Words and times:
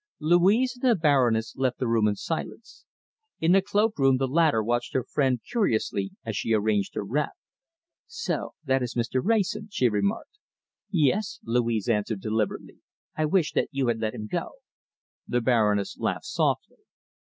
Louise 0.19 0.79
and 0.81 0.89
the 0.89 0.95
Baroness 0.95 1.53
left 1.55 1.77
the 1.77 1.87
room 1.87 2.07
in 2.07 2.15
silence. 2.15 2.85
In 3.39 3.51
the 3.51 3.61
cloak 3.61 3.99
room 3.99 4.17
the 4.17 4.27
latter 4.27 4.63
watched 4.63 4.95
her 4.95 5.03
friend 5.03 5.39
curiously 5.47 6.09
as 6.25 6.35
she 6.35 6.55
arranged 6.55 6.95
her 6.95 7.03
wrap. 7.03 7.33
"So 8.07 8.55
that 8.63 8.81
is 8.81 8.95
Mr. 8.95 9.21
Wrayson," 9.23 9.67
she 9.71 9.89
remarked. 9.89 10.39
"Yes!" 10.89 11.39
Louise 11.43 11.87
answered 11.87 12.19
deliberately. 12.19 12.79
"I 13.15 13.25
wish 13.25 13.51
that 13.53 13.67
you 13.71 13.89
had 13.89 13.99
let 13.99 14.15
him 14.15 14.25
go!" 14.25 14.53
The 15.27 15.39
Baroness 15.39 15.99
laughed 15.99 16.25
softly. 16.25 16.77